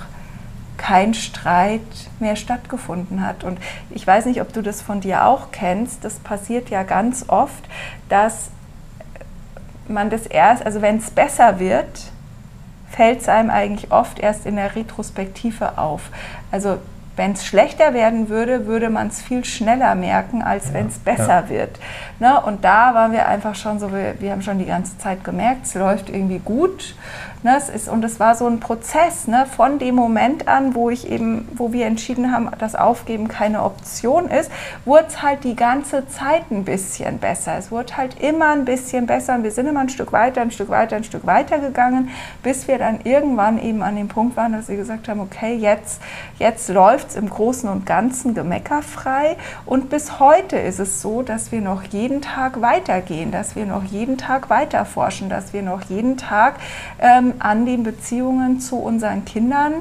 kein 0.84 1.14
Streit 1.14 1.80
mehr 2.20 2.36
stattgefunden 2.36 3.26
hat. 3.26 3.46
Und 3.46 3.58
ich 3.90 4.06
weiß 4.06 4.26
nicht, 4.26 4.42
ob 4.42 4.52
du 4.52 4.62
das 4.62 4.82
von 4.82 5.00
dir 5.00 5.26
auch 5.26 5.52
kennst. 5.54 6.04
Das 6.04 6.16
passiert 6.16 6.70
ja 6.70 6.84
ganz 6.84 7.30
oft, 7.30 7.64
dass 8.10 8.50
man 9.88 10.10
das 10.10 10.26
erst, 10.26 10.66
also 10.66 10.82
wenn 10.82 10.98
es 10.98 11.10
besser 11.10 11.58
wird, 11.60 12.12
fällt 12.90 13.22
es 13.22 13.30
einem 13.30 13.50
eigentlich 13.50 13.94
oft 13.94 14.20
erst 14.20 14.46
in 14.46 14.58
der 14.58 14.76
Retrospektive 14.76 15.78
auf. 15.78 16.10
Also 16.52 16.80
wenn 17.16 17.32
es 17.32 17.46
schlechter 17.46 17.94
werden 17.94 18.28
würde, 18.28 18.66
würde 18.66 18.90
man 18.90 19.08
es 19.08 19.22
viel 19.22 19.46
schneller 19.46 19.96
merken, 19.96 20.42
als 20.42 20.68
ja, 20.68 20.74
wenn 20.74 20.88
es 20.88 20.98
besser 20.98 21.44
ja. 21.44 21.50
wird. 21.50 21.80
Ne? 22.20 22.42
Und 22.42 22.66
da 22.66 22.94
waren 22.94 23.14
wir 23.14 23.28
einfach 23.30 23.56
schon 23.56 23.80
so, 23.80 23.94
wir, 23.94 24.16
wir, 24.20 24.32
haben 24.32 24.42
schon 24.42 24.60
die 24.60 24.66
ganze 24.66 24.98
Zeit 24.98 25.24
gemerkt, 25.24 25.66
es 25.66 25.76
läuft 25.76 26.10
irgendwie 26.10 26.40
gut. 26.40 26.96
Ne? 27.44 27.58
Es 27.58 27.68
ist, 27.68 27.90
und 27.90 28.06
es 28.06 28.22
war 28.22 28.36
so 28.36 28.48
ein 28.48 28.62
Prozess 28.62 29.28
ne? 29.28 29.46
von 29.46 29.78
dem 29.78 29.96
Moment 29.96 30.48
an, 30.48 30.76
wo 30.76 30.90
ich 30.90 31.10
eben, 31.12 31.48
wo 31.56 31.74
wir 31.74 31.86
entschieden 31.86 32.32
haben, 32.32 32.50
dass 32.58 32.74
Aufgeben 32.74 33.28
keine 33.28 33.64
Option 33.64 34.30
ist, 34.30 34.50
wurde 34.86 35.06
es 35.10 35.22
halt 35.22 35.44
die 35.44 35.56
ganze 35.56 36.08
Zeit 36.08 36.50
ein 36.52 36.64
bisschen 36.64 37.20
besser. 37.20 37.58
Es 37.58 37.70
wurde 37.70 37.98
halt 37.98 38.22
immer 38.22 38.54
ein 38.54 38.64
bisschen 38.64 39.08
besser 39.08 39.36
und 39.36 39.44
wir 39.44 39.52
sind 39.52 39.68
immer 39.68 39.82
ein 39.82 39.90
Stück 39.90 40.14
weiter, 40.14 40.42
ein 40.42 40.52
Stück 40.52 40.70
weiter, 40.70 40.96
ein 40.96 41.04
Stück 41.04 41.26
weiter 41.26 41.60
gegangen, 41.60 42.10
bis 42.44 42.70
wir 42.70 42.78
dann 42.78 43.02
irgendwann 43.04 43.62
eben 43.62 43.84
an 43.84 43.98
dem 43.98 44.08
Punkt 44.08 44.38
waren, 44.38 44.54
dass 44.54 44.70
wir 44.70 44.78
gesagt 44.78 45.10
haben, 45.10 45.20
okay, 45.20 45.54
jetzt, 45.54 46.02
jetzt 46.40 46.70
läuft 46.70 47.10
es 47.10 47.16
im 47.18 47.30
Großen 47.30 47.68
und 47.68 47.86
Ganzen 47.86 48.34
gemeckerfrei 48.34 49.36
und 49.66 49.90
bis 49.90 50.20
heute 50.20 50.58
ist 50.58 50.80
es 50.80 51.02
so, 51.02 51.24
dass 51.24 51.52
wir 51.52 51.60
noch 51.60 51.84
jeden 51.84 52.22
Tag 52.22 52.62
weitergehen, 52.62 53.32
dass 53.32 53.58
wir 53.58 53.66
noch 53.66 53.84
jeden 53.84 54.18
Tag 54.18 54.50
weiter 54.50 54.86
forschen, 54.86 55.28
dass 55.28 55.52
wir 55.52 55.62
noch 55.62 55.82
jeden 55.82 56.16
Tag 56.16 56.56
ähm, 57.00 57.33
an 57.40 57.66
den 57.66 57.84
Beziehungen 57.84 58.60
zu 58.60 58.78
unseren 58.78 59.26
Kindern 59.26 59.74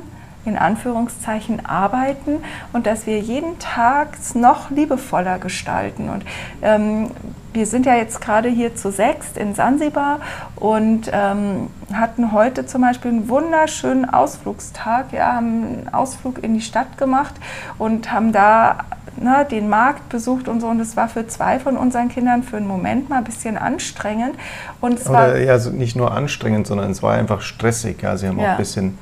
in 0.45 0.57
Anführungszeichen 0.57 1.65
arbeiten 1.67 2.39
und 2.73 2.87
dass 2.87 3.07
wir 3.07 3.19
jeden 3.19 3.59
Tag 3.59 4.19
es 4.21 4.35
noch 4.35 4.71
liebevoller 4.71 5.39
gestalten. 5.39 6.09
Und 6.09 6.25
ähm, 6.63 7.11
wir 7.53 7.67
sind 7.67 7.87
ja 7.87 7.95
jetzt 7.97 8.21
gerade 8.21 8.49
hier 8.49 8.75
zu 8.75 8.91
sechst 8.91 9.37
in 9.37 9.55
Sansibar 9.55 10.21
und 10.57 11.11
ähm, 11.13 11.69
hatten 11.93 12.33
heute 12.33 12.67
zum 12.67 12.83
Beispiel 12.83 13.11
einen 13.11 13.29
wunderschönen 13.29 14.09
Ausflugstag. 14.09 15.13
Ja, 15.13 15.35
haben 15.35 15.47
einen 15.47 15.91
Ausflug 15.93 16.43
in 16.43 16.55
die 16.55 16.61
Stadt 16.61 16.97
gemacht 16.97 17.35
und 17.79 18.11
haben 18.11 18.33
da 18.33 18.79
ne, 19.21 19.47
den 19.51 19.69
Markt 19.69 20.09
besucht 20.09 20.49
und 20.49 20.61
so. 20.61 20.69
Und 20.69 20.81
es 20.81 20.97
war 20.97 21.09
für 21.09 21.27
zwei 21.27 21.59
von 21.59 21.77
unseren 21.77 22.09
Kindern 22.09 22.43
für 22.43 22.57
einen 22.57 22.67
Moment 22.67 23.09
mal 23.09 23.19
ein 23.19 23.25
bisschen 23.25 23.59
anstrengend. 23.59 24.35
Und 24.81 24.95
es 24.95 25.09
Oder 25.09 25.13
war 25.13 25.37
ja, 25.39 25.53
also 25.53 25.71
nicht 25.71 25.97
nur 25.97 26.13
anstrengend, 26.13 26.67
sondern 26.67 26.91
es 26.91 27.03
war 27.03 27.15
einfach 27.15 27.43
stressig. 27.43 28.03
Ja, 28.03 28.17
sie 28.17 28.29
haben 28.29 28.39
ja. 28.39 28.47
auch 28.47 28.51
ein 28.53 28.57
bisschen 28.57 28.99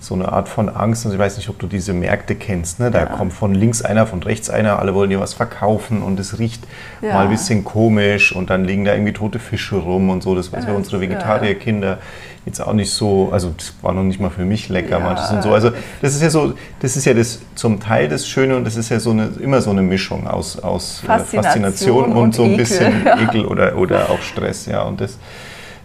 so 0.00 0.14
eine 0.14 0.30
Art 0.30 0.48
von 0.48 0.68
Angst. 0.68 1.06
Und 1.06 1.12
ich 1.12 1.18
weiß 1.18 1.36
nicht, 1.36 1.48
ob 1.48 1.58
du 1.58 1.66
diese 1.66 1.92
Märkte 1.92 2.34
kennst. 2.34 2.78
Ne? 2.78 2.90
Da 2.90 3.00
ja. 3.00 3.06
kommt 3.06 3.32
von 3.32 3.54
links 3.54 3.82
einer, 3.82 4.06
von 4.06 4.22
rechts 4.22 4.48
einer, 4.48 4.78
alle 4.78 4.94
wollen 4.94 5.10
dir 5.10 5.20
was 5.20 5.34
verkaufen 5.34 6.02
und 6.02 6.20
es 6.20 6.38
riecht 6.38 6.62
ja. 7.02 7.14
mal 7.14 7.24
ein 7.24 7.30
bisschen 7.30 7.64
komisch 7.64 8.32
und 8.34 8.50
dann 8.50 8.64
liegen 8.64 8.84
da 8.84 8.94
irgendwie 8.94 9.12
tote 9.12 9.38
Fische 9.38 9.76
rum 9.76 10.10
und 10.10 10.22
so. 10.22 10.34
Das 10.34 10.52
war 10.52 10.60
ja, 10.60 10.72
unsere 10.72 11.00
Vegetarierkinder 11.00 11.98
jetzt 12.46 12.60
auch 12.60 12.72
nicht 12.72 12.90
so, 12.90 13.28
also 13.32 13.52
das 13.56 13.74
war 13.82 13.92
noch 13.92 14.04
nicht 14.04 14.20
mal 14.20 14.30
für 14.30 14.44
mich 14.44 14.68
lecker 14.68 15.00
manches 15.00 15.30
und 15.30 15.42
so. 15.42 15.52
Also 15.52 15.72
das 16.00 16.14
ist 16.14 16.22
ja 16.22 16.30
so, 16.30 16.54
das 16.80 16.96
ist 16.96 17.04
ja 17.04 17.12
das 17.12 17.40
zum 17.54 17.80
Teil 17.80 18.08
das 18.08 18.26
Schöne 18.26 18.56
und 18.56 18.64
das 18.64 18.76
ist 18.76 18.88
ja 18.88 19.00
so 19.00 19.10
eine, 19.10 19.30
immer 19.40 19.60
so 19.60 19.70
eine 19.70 19.82
Mischung 19.82 20.26
aus, 20.26 20.58
aus 20.58 21.00
Faszination, 21.00 21.42
Faszination 21.42 22.04
und, 22.12 22.16
und, 22.16 22.34
so 22.34 22.44
ein 22.44 22.52
Ekel. 22.52 22.58
bisschen 22.58 23.06
Ekel 23.06 23.44
oder, 23.44 23.76
oder 23.76 24.10
auch 24.10 24.22
Stress. 24.22 24.66
Ja, 24.66 24.82
und 24.82 25.00
das, 25.00 25.18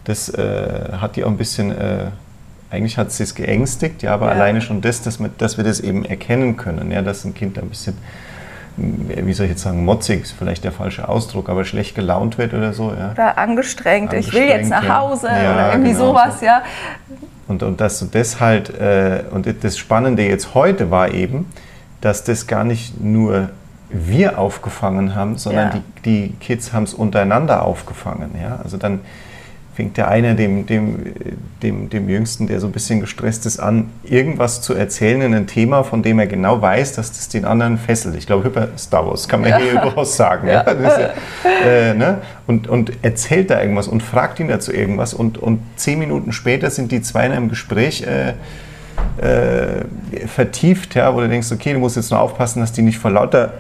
das 0.04 0.30
äh, 0.30 0.94
hat 0.94 1.16
die 1.16 1.24
auch 1.24 1.30
ein 1.30 1.38
bisschen... 1.38 1.72
Äh, 1.72 2.06
eigentlich 2.74 2.98
hat 2.98 3.10
es 3.10 3.20
es 3.20 3.36
geängstigt, 3.36 4.02
ja, 4.02 4.14
aber 4.14 4.28
ja. 4.28 4.32
alleine 4.32 4.62
schon 4.62 4.82
das, 4.82 5.04
dass 5.04 5.20
wir, 5.20 5.30
dass 5.38 5.58
wir 5.58 5.64
das 5.64 5.80
eben 5.80 6.04
erkennen 6.04 6.58
können, 6.58 6.92
ja, 6.92 7.04
dass 7.04 7.24
ein 7.24 7.36
Kind 7.36 7.60
ein 7.60 7.70
bisschen, 7.70 7.96
wie 8.76 9.34
soll 9.34 9.46
ich 9.46 9.52
jetzt 9.52 9.62
sagen, 9.62 9.86
motzig 9.86 10.24
ist 10.24 10.32
vielleicht 10.32 10.64
der 10.64 10.72
falsche 10.72 11.08
Ausdruck, 11.08 11.50
aber 11.50 11.66
schlecht 11.66 11.94
gelaunt 11.94 12.40
wird 12.40 12.56
oder 12.56 12.74
so. 12.74 12.92
Ja. 12.92 13.12
Oder 13.12 13.38
angestrengt, 13.38 14.10
angestrengt 14.10 14.28
ich 14.28 14.34
will 14.34 14.48
jetzt 14.50 14.72
nach 14.72 14.90
Hause 14.90 15.28
ja. 15.28 15.54
oder 15.54 15.72
irgendwie 15.74 15.92
genau 15.92 16.08
sowas, 16.08 16.40
so. 16.40 16.46
ja. 16.48 16.64
Und, 17.48 17.62
und 17.62 17.80
dass 17.80 18.00
du 18.00 18.06
das 18.06 18.40
halt, 18.40 18.70
äh, 18.80 19.24
und 19.30 19.48
das 19.64 19.78
Spannende 19.78 20.24
jetzt 20.24 20.56
heute 20.56 20.90
war 20.90 21.14
eben, 21.14 21.46
dass 22.02 22.24
das 22.24 22.48
gar 22.48 22.64
nicht 22.64 23.00
nur 23.00 23.50
wir 23.90 24.40
aufgefangen 24.40 25.14
haben, 25.14 25.38
sondern 25.38 25.68
ja. 25.68 25.82
die, 26.04 26.30
die 26.30 26.34
Kids 26.40 26.74
haben 26.74 26.84
es 26.84 26.96
untereinander 26.96 27.64
aufgefangen. 27.64 28.32
Ja? 28.42 28.60
Also 28.64 28.78
dann 28.78 29.02
fängt 29.76 29.98
der 29.98 30.08
eine 30.08 30.36
dem, 30.36 30.68
dem, 30.68 31.00
dem, 31.64 31.90
dem 31.90 32.08
Jüngsten, 32.08 32.48
der 32.48 32.60
so 32.60 32.68
ein 32.68 32.72
bisschen 32.72 33.00
gestresst 33.00 33.46
ist, 33.46 33.60
an, 33.60 33.90
irgendwas 34.04 34.62
zu 34.62 34.74
erzählen 34.74 35.22
in 35.22 35.34
einem 35.34 35.48
Thema, 35.48 35.84
von 35.84 36.04
dem 36.04 36.20
er 36.20 36.28
genau 36.28 36.62
weiß, 36.62 36.94
dass 36.94 37.12
das 37.12 37.30
den 37.30 37.44
anderen 37.46 37.78
fesselt. 37.78 38.16
Ich 38.16 38.28
glaube, 38.28 38.48
über 38.48 38.68
Star 38.78 39.08
Wars 39.08 39.28
kann 39.28 39.42
man 39.42 39.50
ja. 39.50 39.58
hier 39.58 39.80
durchaus 39.82 40.16
sagen. 40.16 40.48
Ja. 40.48 40.64
Ja, 40.64 41.14
äh, 41.66 41.94
ne? 41.96 42.22
und, 42.46 42.68
und 42.68 42.92
erzählt 43.02 43.50
da 43.50 43.62
irgendwas 43.62 43.88
und 43.88 44.04
fragt 44.04 44.40
ihn 44.40 44.48
dazu 44.48 44.72
irgendwas 44.72 45.14
und, 45.14 45.38
und 45.38 45.60
zehn 45.76 45.98
Minuten 45.98 46.34
später 46.34 46.70
sind 46.70 46.92
die 46.92 47.02
zwei 47.02 47.26
in 47.26 47.32
einem 47.32 47.50
Gespräch 47.50 48.04
äh, 48.04 48.34
äh, 49.22 50.28
vertieft, 50.28 50.96
ja, 50.96 51.14
wo 51.16 51.22
du 51.22 51.30
denkst, 51.30 51.52
okay, 51.52 51.74
du 51.74 51.80
musst 51.80 51.96
jetzt 51.96 52.12
nur 52.12 52.20
aufpassen, 52.20 52.60
dass 52.60 52.72
die 52.72 52.84
nicht 52.84 53.00
vor 53.00 53.12
lauter 53.12 53.54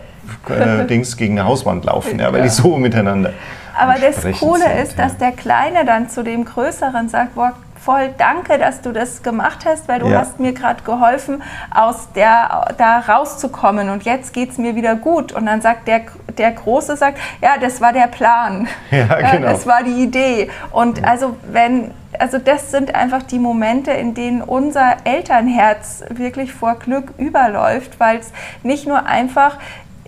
äh, 0.50 0.86
Dings 0.88 1.18
gegen 1.18 1.40
eine 1.40 1.48
Hauswand 1.48 1.86
laufen, 1.86 2.20
ja, 2.20 2.32
weil 2.34 2.44
die 2.44 2.50
so 2.50 2.78
miteinander 2.78 3.34
aber 3.76 3.96
das 3.96 4.22
Coole 4.40 4.62
sind, 4.62 4.84
ist, 4.84 5.00
dass 5.00 5.18
der 5.18 5.32
Kleine 5.32 5.86
dann 5.86 6.10
zu 6.10 6.24
dem 6.24 6.46
Größeren 6.46 7.10
sagt, 7.10 7.36
boah, 7.36 7.54
voll 7.84 8.14
danke, 8.18 8.58
dass 8.58 8.82
du 8.82 8.92
das 8.92 9.24
gemacht 9.24 9.66
hast, 9.66 9.88
weil 9.88 10.00
du 10.00 10.08
ja. 10.08 10.20
hast 10.20 10.40
mir 10.40 10.54
gerade 10.54 10.84
geholfen, 10.84 11.44
aus 11.74 12.10
der, 12.16 12.74
da 12.78 13.00
rauszukommen 13.00 13.90
und 13.90 14.04
jetzt 14.04 14.34
geht 14.34 14.52
es 14.52 14.58
mir 14.58 14.76
wieder 14.76 14.96
gut. 14.96 15.34
Und 15.34 15.46
dann 15.46 15.62
sagt 15.62 15.88
der, 15.88 16.02
der 16.38 16.52
Große, 16.52 16.96
sagt, 16.96 17.20
ja, 17.42 17.58
das 17.60 17.82
war 17.82 17.92
der 17.92 18.08
Plan. 18.08 18.68
Ja, 18.92 19.32
genau. 19.32 19.52
Das 19.52 19.68
war 19.68 19.84
die 19.84 20.04
Idee. 20.04 20.50
Und 20.72 21.00
ja. 21.00 21.06
also 21.06 21.36
wenn, 21.52 21.92
also 22.20 22.38
das 22.38 22.72
sind 22.72 22.96
einfach 22.96 23.24
die 23.24 23.40
Momente, 23.40 23.92
in 23.92 24.14
denen 24.14 24.42
unser 24.42 24.98
Elternherz 25.04 26.04
wirklich 26.10 26.54
vor 26.54 26.76
Glück 26.76 27.14
überläuft, 27.18 28.00
weil 28.00 28.20
es 28.20 28.32
nicht 28.62 28.88
nur 28.88 29.06
einfach, 29.06 29.58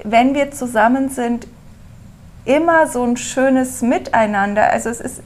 wenn 0.05 0.33
wir 0.33 0.51
zusammen 0.51 1.09
sind, 1.09 1.47
immer 2.45 2.87
so 2.87 3.03
ein 3.03 3.17
schönes 3.17 3.81
Miteinander. 3.81 4.69
Also 4.69 4.89
es 4.89 5.01
ist 5.01 5.23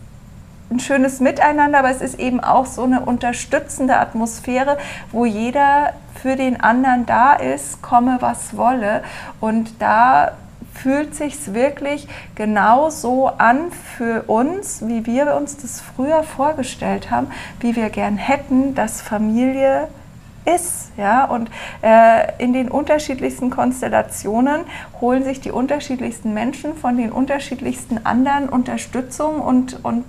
ein 0.71 0.79
schönes 0.79 1.19
Miteinander, 1.19 1.79
aber 1.79 1.89
es 1.89 2.01
ist 2.01 2.19
eben 2.19 2.39
auch 2.39 2.65
so 2.65 2.83
eine 2.83 3.01
unterstützende 3.01 3.97
Atmosphäre, 3.97 4.77
wo 5.11 5.25
jeder 5.25 5.93
für 6.21 6.35
den 6.35 6.61
anderen 6.61 7.05
da 7.05 7.33
ist, 7.33 7.81
komme 7.81 8.17
was 8.19 8.55
wolle. 8.55 9.03
Und 9.39 9.81
da 9.81 10.33
fühlt 10.73 11.15
sich 11.15 11.53
wirklich 11.53 12.07
genauso 12.35 13.27
an 13.27 13.71
für 13.97 14.23
uns, 14.27 14.87
wie 14.87 15.05
wir 15.05 15.35
uns 15.35 15.57
das 15.57 15.81
früher 15.81 16.23
vorgestellt 16.23 17.11
haben, 17.11 17.27
wie 17.59 17.75
wir 17.75 17.89
gern 17.89 18.17
hätten, 18.17 18.75
dass 18.75 19.01
Familie 19.01 19.87
ist. 20.45 20.91
Ja? 20.97 21.25
Und 21.25 21.49
äh, 21.81 22.31
in 22.37 22.53
den 22.53 22.69
unterschiedlichsten 22.69 23.49
Konstellationen 23.49 24.61
holen 24.99 25.23
sich 25.23 25.41
die 25.41 25.51
unterschiedlichsten 25.51 26.33
Menschen 26.33 26.75
von 26.75 26.97
den 26.97 27.11
unterschiedlichsten 27.11 28.05
anderen 28.05 28.49
Unterstützung 28.49 29.39
und, 29.39 29.83
und 29.83 30.05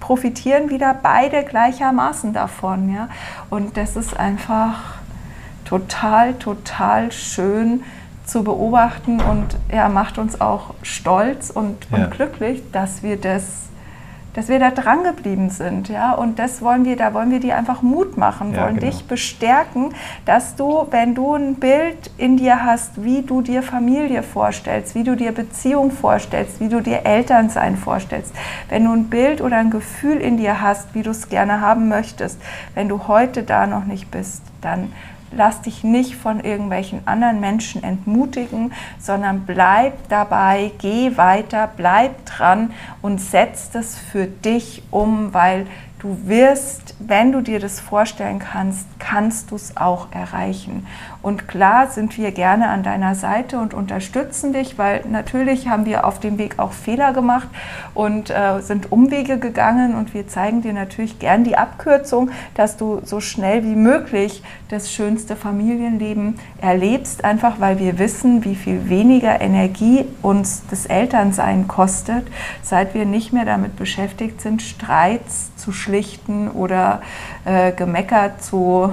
profitieren 0.00 0.70
wieder 0.70 0.94
beide 1.00 1.44
gleichermaßen 1.44 2.32
davon. 2.32 2.92
Ja? 2.92 3.08
Und 3.50 3.76
das 3.76 3.96
ist 3.96 4.16
einfach 4.18 5.02
total, 5.64 6.34
total 6.34 7.12
schön 7.12 7.82
zu 8.24 8.44
beobachten 8.44 9.20
und 9.20 9.56
ja, 9.72 9.88
macht 9.88 10.18
uns 10.18 10.40
auch 10.40 10.74
stolz 10.82 11.50
und, 11.50 11.76
ja. 11.90 12.04
und 12.04 12.10
glücklich, 12.10 12.62
dass 12.72 13.02
wir 13.02 13.16
das 13.16 13.61
dass 14.34 14.48
wir 14.48 14.58
da 14.58 14.70
dran 14.70 15.04
geblieben 15.04 15.50
sind, 15.50 15.88
ja, 15.88 16.12
und 16.12 16.38
das 16.38 16.62
wollen 16.62 16.84
wir, 16.84 16.96
da 16.96 17.12
wollen 17.14 17.30
wir 17.30 17.40
dir 17.40 17.56
einfach 17.56 17.82
Mut 17.82 18.16
machen, 18.16 18.54
ja, 18.54 18.62
wollen 18.62 18.76
genau. 18.76 18.90
dich 18.90 19.04
bestärken, 19.04 19.94
dass 20.24 20.56
du, 20.56 20.86
wenn 20.90 21.14
du 21.14 21.34
ein 21.34 21.56
Bild 21.56 22.10
in 22.16 22.36
dir 22.36 22.64
hast, 22.64 23.02
wie 23.02 23.22
du 23.22 23.42
dir 23.42 23.62
Familie 23.62 24.22
vorstellst, 24.22 24.94
wie 24.94 25.04
du 25.04 25.16
dir 25.16 25.32
Beziehung 25.32 25.90
vorstellst, 25.90 26.60
wie 26.60 26.68
du 26.68 26.80
dir 26.80 27.04
Elternsein 27.04 27.76
vorstellst, 27.76 28.32
wenn 28.68 28.84
du 28.84 28.92
ein 28.92 29.04
Bild 29.04 29.40
oder 29.40 29.56
ein 29.56 29.70
Gefühl 29.70 30.18
in 30.18 30.36
dir 30.36 30.60
hast, 30.60 30.94
wie 30.94 31.02
du 31.02 31.10
es 31.10 31.28
gerne 31.28 31.60
haben 31.60 31.88
möchtest, 31.88 32.40
wenn 32.74 32.88
du 32.88 33.08
heute 33.08 33.42
da 33.42 33.66
noch 33.66 33.84
nicht 33.84 34.10
bist, 34.10 34.42
dann 34.60 34.92
lass 35.36 35.62
dich 35.62 35.84
nicht 35.84 36.16
von 36.16 36.40
irgendwelchen 36.40 37.06
anderen 37.06 37.40
Menschen 37.40 37.82
entmutigen, 37.82 38.72
sondern 38.98 39.44
bleib 39.46 40.08
dabei, 40.08 40.72
geh 40.78 41.16
weiter, 41.16 41.70
bleib 41.76 42.24
dran 42.26 42.72
und 43.00 43.20
setz 43.20 43.70
das 43.70 43.96
für 43.98 44.26
dich 44.26 44.82
um, 44.90 45.34
weil 45.34 45.66
Du 46.02 46.18
wirst, 46.26 46.96
wenn 46.98 47.30
du 47.30 47.42
dir 47.42 47.60
das 47.60 47.78
vorstellen 47.78 48.40
kannst, 48.40 48.88
kannst 48.98 49.52
du 49.52 49.54
es 49.54 49.76
auch 49.76 50.08
erreichen. 50.10 50.84
Und 51.22 51.46
klar 51.46 51.88
sind 51.88 52.18
wir 52.18 52.32
gerne 52.32 52.68
an 52.68 52.82
deiner 52.82 53.14
Seite 53.14 53.58
und 53.58 53.74
unterstützen 53.74 54.52
dich, 54.52 54.76
weil 54.76 55.04
natürlich 55.08 55.68
haben 55.68 55.86
wir 55.86 56.04
auf 56.04 56.18
dem 56.18 56.36
Weg 56.36 56.58
auch 56.58 56.72
Fehler 56.72 57.12
gemacht 57.12 57.48
und 57.94 58.30
äh, 58.30 58.60
sind 58.60 58.90
Umwege 58.90 59.38
gegangen. 59.38 59.94
Und 59.94 60.14
wir 60.14 60.26
zeigen 60.26 60.62
dir 60.62 60.72
natürlich 60.72 61.20
gern 61.20 61.44
die 61.44 61.56
Abkürzung, 61.56 62.30
dass 62.54 62.76
du 62.76 63.00
so 63.04 63.20
schnell 63.20 63.62
wie 63.62 63.76
möglich 63.76 64.42
das 64.68 64.90
schönste 64.90 65.36
Familienleben 65.36 66.38
erlebst, 66.60 67.24
einfach 67.24 67.60
weil 67.60 67.78
wir 67.78 67.98
wissen, 67.98 68.44
wie 68.44 68.56
viel 68.56 68.88
weniger 68.88 69.40
Energie 69.40 70.06
uns 70.22 70.62
das 70.70 70.86
Elternsein 70.86 71.68
kostet, 71.68 72.26
seit 72.62 72.94
wir 72.94 73.04
nicht 73.04 73.32
mehr 73.32 73.44
damit 73.44 73.76
beschäftigt 73.76 74.40
sind, 74.40 74.62
Streits 74.62 75.54
zu 75.56 75.72
schlichten 75.72 76.48
oder 76.48 77.02
äh, 77.44 77.72
Gemecker 77.72 78.38
zu, 78.38 78.92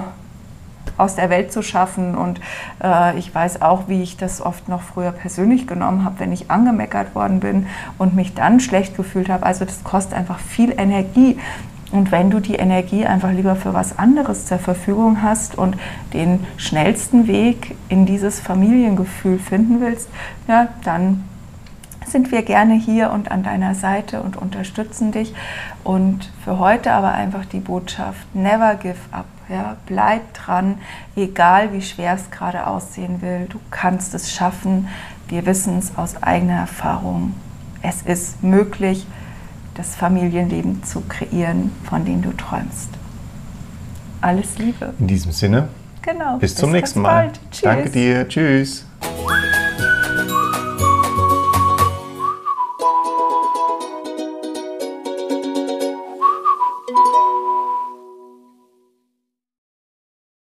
aus 1.00 1.16
der 1.16 1.30
Welt 1.30 1.52
zu 1.52 1.62
schaffen. 1.62 2.14
Und 2.14 2.40
äh, 2.82 3.18
ich 3.18 3.34
weiß 3.34 3.62
auch, 3.62 3.88
wie 3.88 4.02
ich 4.02 4.16
das 4.16 4.40
oft 4.40 4.68
noch 4.68 4.82
früher 4.82 5.12
persönlich 5.12 5.66
genommen 5.66 6.04
habe, 6.04 6.20
wenn 6.20 6.32
ich 6.32 6.50
angemeckert 6.50 7.14
worden 7.14 7.40
bin 7.40 7.66
und 7.98 8.14
mich 8.14 8.34
dann 8.34 8.60
schlecht 8.60 8.96
gefühlt 8.96 9.28
habe. 9.28 9.44
Also 9.44 9.64
das 9.64 9.82
kostet 9.84 10.14
einfach 10.14 10.38
viel 10.38 10.72
Energie. 10.76 11.38
Und 11.92 12.12
wenn 12.12 12.30
du 12.30 12.38
die 12.38 12.54
Energie 12.54 13.04
einfach 13.04 13.32
lieber 13.32 13.56
für 13.56 13.74
was 13.74 13.98
anderes 13.98 14.46
zur 14.46 14.58
Verfügung 14.58 15.22
hast 15.22 15.58
und 15.58 15.76
den 16.12 16.46
schnellsten 16.56 17.26
Weg 17.26 17.74
in 17.88 18.06
dieses 18.06 18.38
Familiengefühl 18.38 19.38
finden 19.38 19.80
willst, 19.80 20.08
ja, 20.46 20.68
dann 20.84 21.24
sind 22.10 22.32
wir 22.32 22.42
gerne 22.42 22.74
hier 22.74 23.10
und 23.10 23.30
an 23.30 23.42
deiner 23.42 23.74
Seite 23.74 24.22
und 24.22 24.36
unterstützen 24.36 25.12
dich. 25.12 25.34
Und 25.84 26.30
für 26.44 26.58
heute 26.58 26.92
aber 26.92 27.12
einfach 27.12 27.44
die 27.44 27.60
Botschaft, 27.60 28.34
never 28.34 28.74
give 28.76 28.98
up. 29.12 29.26
Ja, 29.48 29.76
bleib 29.86 30.32
dran, 30.34 30.78
egal 31.16 31.72
wie 31.72 31.82
schwer 31.82 32.14
es 32.14 32.30
gerade 32.30 32.68
aussehen 32.68 33.20
will. 33.20 33.46
Du 33.48 33.58
kannst 33.70 34.14
es 34.14 34.32
schaffen. 34.32 34.88
Wir 35.28 35.44
wissen 35.44 35.78
es 35.78 35.96
aus 35.96 36.22
eigener 36.22 36.60
Erfahrung. 36.60 37.34
Es 37.82 38.02
ist 38.02 38.44
möglich, 38.44 39.06
das 39.74 39.96
Familienleben 39.96 40.84
zu 40.84 41.00
kreieren, 41.00 41.72
von 41.84 42.04
dem 42.04 42.22
du 42.22 42.32
träumst. 42.32 42.90
Alles 44.20 44.58
Liebe. 44.58 44.92
In 44.98 45.06
diesem 45.06 45.32
Sinne. 45.32 45.68
Genau. 46.02 46.38
Bis 46.38 46.54
zum 46.54 46.72
nächsten 46.72 47.00
Mal. 47.00 47.32
Tschüss. 47.50 47.62
Danke 47.62 47.90
dir. 47.90 48.28
Tschüss. 48.28 48.89